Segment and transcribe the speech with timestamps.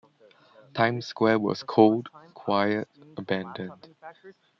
[0.73, 3.89] Times Square was cold, quiet, abandoned.